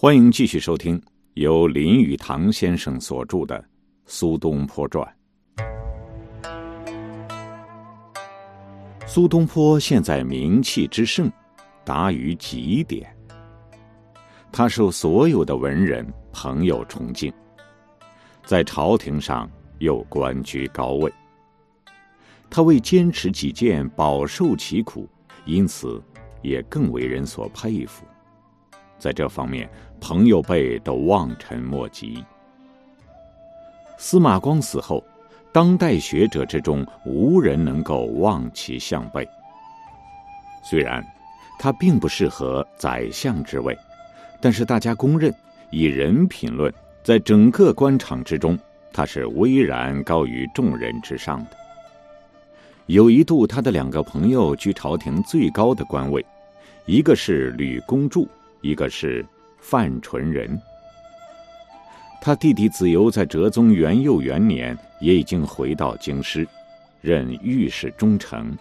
[0.00, 1.02] 欢迎继续收听
[1.34, 3.58] 由林语堂先生所著的
[4.06, 5.04] 《苏东坡传》。
[9.08, 11.28] 苏东坡现在名气之盛，
[11.84, 13.12] 达于极点。
[14.52, 17.32] 他受所有的文人朋友崇敬，
[18.44, 21.12] 在朝廷上又官居高位。
[22.48, 25.08] 他为坚持己见，饱受其苦，
[25.44, 26.00] 因此
[26.40, 28.04] 也更为人所佩服。
[28.98, 29.68] 在这方面，
[30.00, 32.24] 朋友辈都望尘莫及。
[33.96, 35.02] 司马光死后，
[35.52, 39.28] 当代学者之中无人能够望其项背。
[40.62, 41.04] 虽然
[41.58, 43.76] 他并不适合宰相之位，
[44.40, 45.34] 但是大家公认，
[45.70, 46.72] 以人品论，
[47.02, 48.58] 在整个官场之中，
[48.92, 51.50] 他是巍然高于众人之上的。
[52.86, 56.24] 有一度，他的两个朋友居朝廷最高的官位，
[56.86, 58.26] 一个是吕公著，
[58.60, 59.24] 一个是
[59.58, 60.60] 范纯仁。
[62.20, 66.46] 他弟弟子由在哲宗元佑元年也已经回到京师，
[67.00, 68.56] 任御史中丞，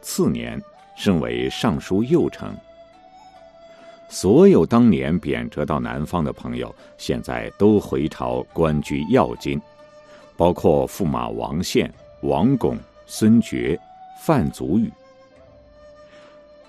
[0.00, 0.60] 次年
[0.96, 2.54] 升为尚书右丞。
[4.08, 9.60] 所有当年贬谪到南方的朋友，现在都回朝官居要津，
[10.36, 12.78] 包括驸马王宪、王巩。
[13.12, 13.76] 孙觉、
[14.20, 14.88] 范祖禹，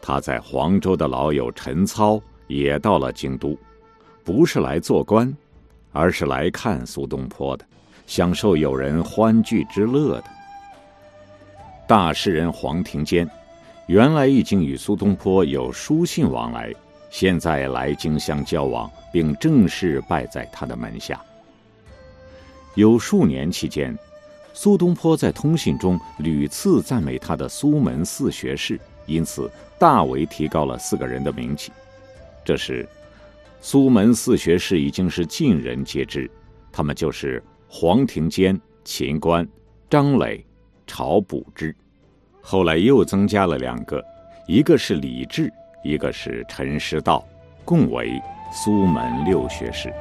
[0.01, 2.19] 他在黄州的老友陈操
[2.51, 3.57] 也到了京都，
[4.25, 5.33] 不是来做官，
[5.93, 7.65] 而是来看苏东坡的，
[8.05, 10.25] 享受友人欢聚之乐的。
[11.87, 13.29] 大诗人黄庭坚，
[13.87, 16.73] 原来已经与苏东坡有书信往来，
[17.09, 21.19] 现在来京相交往，并正式拜在他的门下。
[22.75, 23.97] 有数年期间。
[24.53, 31.71] 苏东坡在通信中屡次赞美他的苏门四学士，因此大为提高了四个人的名气。
[32.43, 32.87] 这时，
[33.59, 36.29] 苏门四学士已经是尽人皆知，
[36.71, 39.47] 他们就是黄庭坚、秦观、
[39.89, 40.45] 张磊、
[40.87, 41.75] 晁补之。
[42.41, 44.03] 后来又增加了两个，
[44.47, 45.51] 一个是李治，
[45.83, 47.23] 一个是陈师道，
[47.63, 48.19] 共为
[48.51, 49.93] 苏门六学士。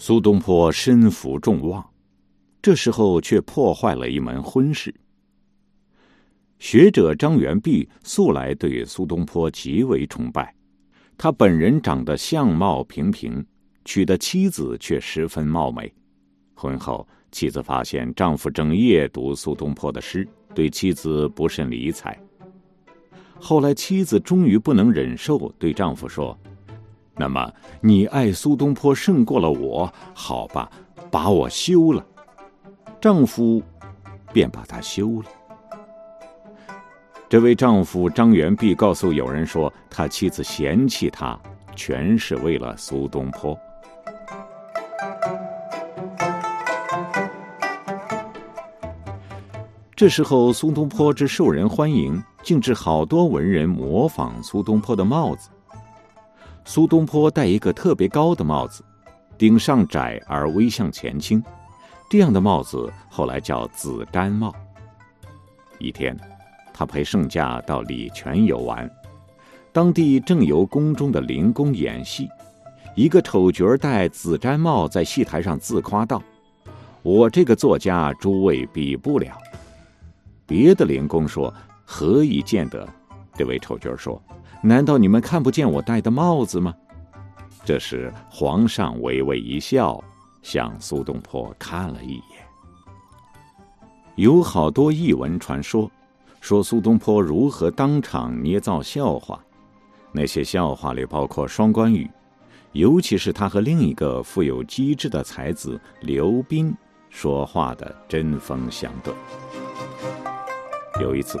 [0.00, 1.84] 苏东坡身负众望，
[2.62, 4.94] 这时候却破坏了一门婚事。
[6.60, 10.54] 学者张元弼素来对苏东坡极为崇拜，
[11.16, 13.44] 他本人长得相貌平平，
[13.84, 15.92] 娶的妻子却十分貌美。
[16.54, 22.16] 婚后，妻子发现丈夫整夜读苏东坡的诗，对妻子不甚理睬。
[23.40, 26.38] 后来，妻子终于不能忍受，对丈夫说。
[27.18, 30.70] 那么你爱苏东坡胜过了我，好吧，
[31.10, 32.04] 把我休了。
[33.00, 33.60] 丈夫
[34.32, 35.24] 便把她休了。
[37.28, 41.38] 这位丈夫张元弼告诉友人说，他妻子嫌弃他，
[41.76, 43.58] 全是为了苏东坡。
[49.94, 55.50] 这时候，苏东坡之受人欢迎，竟致好多文人模仿苏东坡的帽子。
[56.68, 58.84] 苏东坡戴一个特别高的帽子，
[59.38, 61.42] 顶上窄而微向前倾，
[62.10, 64.54] 这样的帽子后来叫紫毡帽。
[65.78, 66.14] 一天，
[66.74, 68.88] 他陪圣驾到礼泉游玩，
[69.72, 72.28] 当地正由宫中的灵宫演戏，
[72.94, 76.22] 一个丑角戴紫毡帽在戏台上自夸道
[77.00, 79.38] ：“我这个作家诸位比不了。”
[80.46, 81.52] 别的灵宫说
[81.86, 82.86] ：“何以见得？”
[83.34, 84.22] 这位丑角说。
[84.62, 86.74] 难道你们看不见我戴的帽子吗？
[87.64, 90.02] 这时，皇上微微一笑，
[90.42, 92.46] 向苏东坡看了一眼。
[94.16, 95.90] 有好多译文传说，
[96.40, 99.38] 说苏东坡如何当场捏造笑话。
[100.10, 102.10] 那些笑话里包括双关语，
[102.72, 106.74] 尤其是他和另一个富有机智的才子刘斌
[107.10, 109.14] 说话的针锋相对。
[111.00, 111.40] 有一次。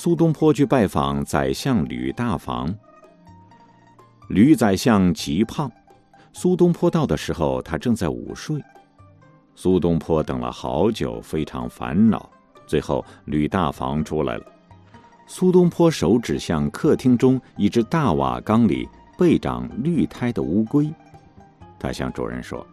[0.00, 2.72] 苏东坡去拜访宰相吕大房。
[4.28, 5.68] 吕宰相极胖，
[6.32, 8.62] 苏东坡到的时候，他正在午睡。
[9.56, 12.30] 苏东坡等了好久，非常烦恼。
[12.64, 14.44] 最后，吕大房出来了。
[15.26, 20.88] 苏东坡手指向客厅中一只大瓦缸里背长绿苔的乌龟，
[21.76, 22.64] 他向主人说：“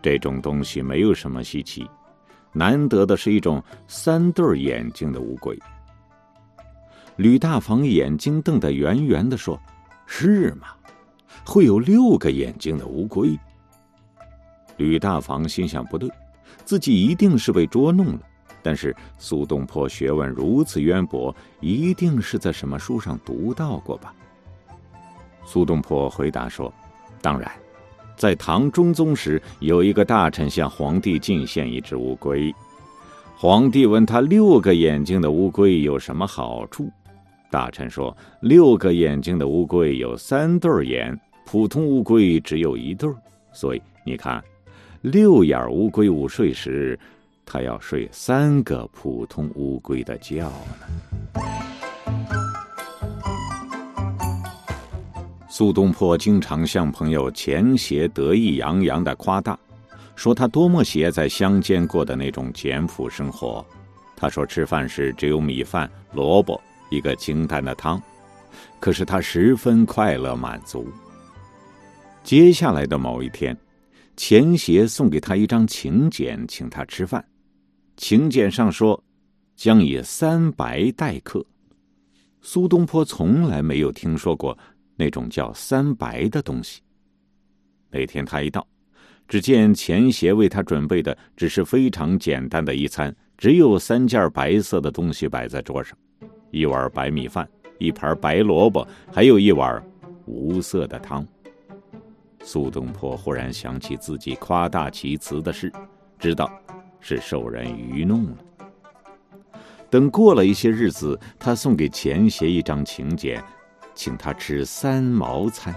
[0.00, 1.84] 这种东西没有什么稀奇，
[2.52, 5.58] 难得的是一种三对眼睛的乌龟。”
[7.18, 9.60] 吕大房眼睛瞪得圆圆的说
[10.06, 10.68] ：“是吗？
[11.44, 13.36] 会有六个眼睛的乌龟？”
[14.78, 16.08] 吕大房心想不对，
[16.64, 18.20] 自己一定是被捉弄了。
[18.62, 24.14] 但是苏东坡学问如此渊博，一定是在什么书上读到过吧？
[25.44, 26.72] 苏东坡回答说
[27.20, 27.50] ：“当然。”
[28.16, 32.54] 在唐中宗时，有一个大臣向皇帝进献一只乌龟。
[33.36, 36.88] 皇帝问他：“六个眼睛的乌龟有什么好处？”
[37.50, 43.10] 大臣说：“六个眼睛的乌龟有三对眼，普通乌龟只有一对，
[43.52, 44.42] 所以你看，
[45.00, 46.98] 六眼乌龟午睡时，
[47.46, 50.50] 它要睡三个普通乌龟的觉呢。”
[55.48, 59.58] 苏东坡经常向朋友钱协得意洋洋的夸大，
[60.14, 63.64] 说他多么喜爱在乡间过的那种简朴生活。
[64.14, 66.60] 他说吃饭时只有米饭、萝卜，
[66.90, 68.00] 一个清淡的汤，
[68.80, 70.86] 可是他十分快乐满足。
[72.22, 73.56] 接下来的某一天，
[74.16, 77.24] 钱协送给他一张请柬，请他吃饭。
[77.96, 79.02] 请柬上说，
[79.56, 81.44] 将以三白待客。
[82.40, 84.56] 苏东坡从来没有听说过。
[85.00, 86.82] 那种叫三白的东西。
[87.88, 88.66] 那天他一到，
[89.28, 95.96] 只见钱协为他准备的只是非常简单的一餐，只有三件白色的东西摆在桌上：
[96.50, 97.48] 一碗白米饭，
[97.78, 99.82] 一盘白萝卜，还有一碗
[100.26, 101.26] 无色的汤。
[102.42, 105.72] 苏东坡忽然想起自己夸大其词的事，
[106.18, 106.50] 知道
[107.00, 108.36] 是受人愚弄了。
[109.90, 113.42] 等过了一些日子，他送给钱协一张请柬。
[113.94, 115.74] 请他吃三毛餐。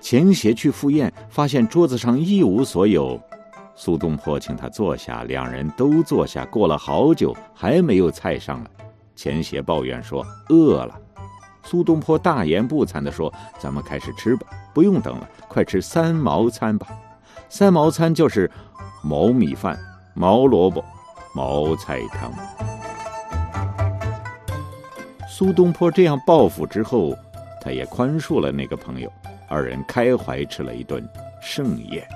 [0.00, 3.20] 钱协去赴宴，发现桌子上一无所有。
[3.74, 6.46] 苏东坡请他坐下，两人都坐下。
[6.46, 8.70] 过了好久，还没有菜上来。
[9.16, 10.96] 钱协抱怨说：“饿了。”
[11.64, 16.86] 苏东坡大言不惭的说：“咱们开始吃吧，不用等了，快吃三毛餐吧。
[17.48, 18.48] 三毛餐就是
[19.02, 19.76] 毛米饭、
[20.14, 20.84] 毛萝卜、
[21.34, 22.32] 毛菜汤。”
[25.28, 27.14] 苏东坡这样报复之后，
[27.60, 29.12] 他也宽恕了那个朋友，
[29.48, 31.06] 二人开怀吃了一顿
[31.42, 32.02] 盛宴。《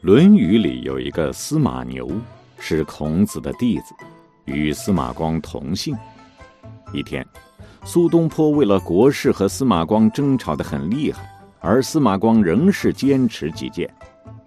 [0.00, 2.10] 论语》里有一个司马牛，
[2.58, 3.94] 是孔子的弟子，
[4.44, 5.96] 与司马光同姓。
[6.92, 7.26] 一天，
[7.84, 11.28] 苏东坡为了国事和司马光争吵得很厉害，
[11.60, 13.88] 而司马光仍是坚持己见。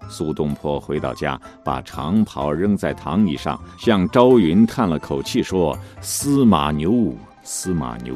[0.10, 7.14] 苏东坡回到家，把长袍扔在躺椅上，向朝云叹了口气，说：“司马牛，
[7.44, 8.16] 司马牛。”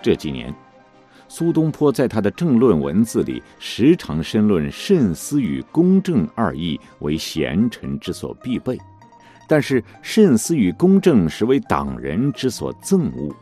[0.00, 0.54] 这几年，
[1.34, 8.78] 苏东坡在他的政论文字里，时常申论慎思与公正二义为贤臣之所必备，
[9.48, 13.34] 但是慎思与公正实为党人之所憎恶。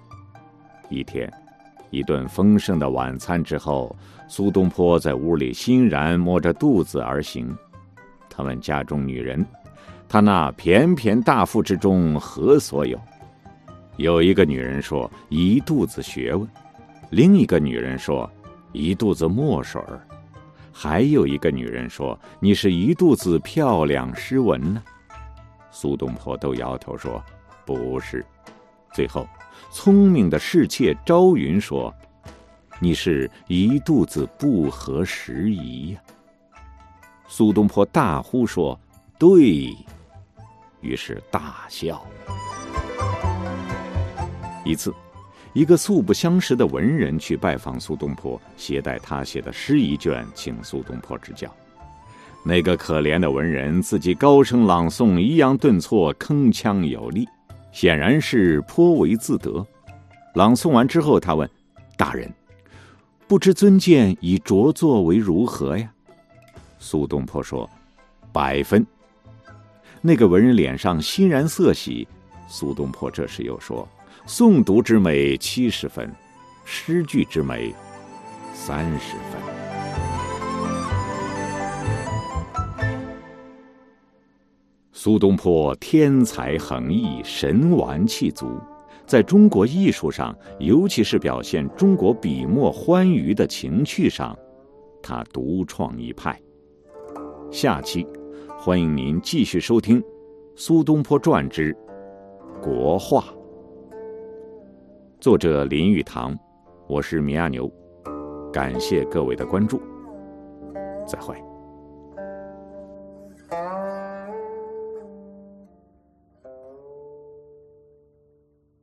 [0.89, 1.29] 一天。
[1.91, 3.97] 一顿丰盛的晚餐之后，
[4.29, 7.53] 苏东坡在屋里欣然摸着肚子而行。
[8.29, 9.45] 他问家中女人
[10.09, 12.97] ：“他那翩翩大腹之中何所有？”
[13.99, 16.49] 有一个女人说：“一肚子学问。”
[17.11, 18.31] 另一个女人说
[18.73, 20.01] ：“一肚子墨水儿。”
[20.73, 24.83] 还有一个女人说：“你是一肚子漂亮诗文呢。”
[25.71, 27.23] 苏东坡都摇头说
[27.67, 28.25] ：“不是。”
[28.95, 29.27] 最后。
[29.71, 31.95] 聪明的侍妾朝云说
[32.81, 36.01] ：“你是一肚子不合时宜呀。”
[37.29, 38.79] 苏东坡大呼说
[39.19, 39.73] ：“对！”
[40.81, 42.03] 于是大笑。
[44.65, 44.93] 一次，
[45.53, 51.53] 一个素不相识的文人去拜访苏东坡，携带他写的诗一卷，请苏东坡指教。
[52.45, 57.27] 那个可怜的文人自己高声朗诵，抑扬顿挫，铿锵有力。
[57.73, 59.65] 显然是颇为自得。
[60.35, 61.49] 朗诵完之后，他问
[61.97, 62.29] ：“大人，
[63.29, 65.89] 不知尊见以着作为如何呀？”
[66.81, 67.69] 苏东坡说
[68.33, 68.85] ：“百分。”
[70.03, 72.09] 那个文人脸上欣然色喜。
[72.49, 73.89] 苏东坡这时又说
[74.27, 76.11] ：“诵读之美七十分，
[76.65, 77.75] 诗句之美
[78.53, 79.41] 三十分。”
[84.93, 88.61] 苏东坡天才横溢，神完气足，
[89.07, 94.39] 在中国艺术上，尤其是表现中国笔墨欢愉的情趣上，
[95.03, 96.39] 他独创一派。
[97.51, 98.07] 下期，
[98.59, 100.01] 欢迎您继续收听
[100.55, 101.75] 《苏东坡传之
[102.63, 103.23] 国画》，
[105.21, 106.35] 作者林语堂，
[106.89, 107.71] 我是米亚牛，
[108.51, 109.79] 感谢各位的关注，
[111.07, 111.37] 再会。